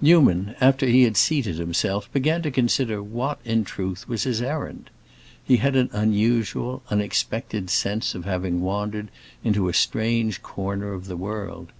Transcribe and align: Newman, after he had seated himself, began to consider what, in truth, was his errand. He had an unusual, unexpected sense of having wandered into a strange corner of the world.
Newman, 0.00 0.56
after 0.60 0.84
he 0.88 1.04
had 1.04 1.16
seated 1.16 1.58
himself, 1.58 2.12
began 2.12 2.42
to 2.42 2.50
consider 2.50 3.00
what, 3.00 3.38
in 3.44 3.62
truth, 3.62 4.08
was 4.08 4.24
his 4.24 4.42
errand. 4.42 4.90
He 5.44 5.58
had 5.58 5.76
an 5.76 5.90
unusual, 5.92 6.82
unexpected 6.90 7.70
sense 7.70 8.12
of 8.12 8.24
having 8.24 8.62
wandered 8.62 9.12
into 9.44 9.68
a 9.68 9.72
strange 9.72 10.42
corner 10.42 10.92
of 10.92 11.06
the 11.06 11.16
world. 11.16 11.70